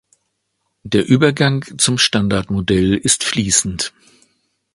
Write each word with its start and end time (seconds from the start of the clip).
Der 0.81 1.05
Übergang 1.07 1.63
zum 1.77 1.99
Standardmodell 1.99 2.95
ist 2.95 3.23
fließend. 3.23 3.93